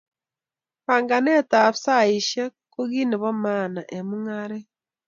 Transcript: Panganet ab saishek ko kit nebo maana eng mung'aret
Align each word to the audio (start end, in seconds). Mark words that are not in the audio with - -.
Panganet 0.85 1.49
ab 1.65 1.75
saishek 1.83 2.53
ko 2.73 2.81
kit 2.91 3.07
nebo 3.09 3.29
maana 3.43 3.81
eng 3.95 4.07
mung'aret 4.09 4.67